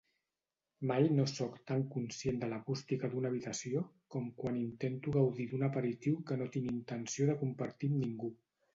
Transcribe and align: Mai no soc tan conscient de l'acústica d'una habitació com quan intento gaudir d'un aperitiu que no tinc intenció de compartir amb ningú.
Mai 0.91 1.09
no 1.17 1.25
soc 1.31 1.59
tan 1.71 1.83
conscient 1.95 2.39
de 2.45 2.49
l'acústica 2.55 3.11
d'una 3.13 3.31
habitació 3.33 3.85
com 4.17 4.33
quan 4.41 4.59
intento 4.65 5.17
gaudir 5.21 5.49
d'un 5.55 5.71
aperitiu 5.71 6.21
que 6.33 6.43
no 6.43 6.53
tinc 6.59 6.75
intenció 6.77 7.33
de 7.33 7.41
compartir 7.47 7.97
amb 7.97 8.05
ningú. 8.05 8.37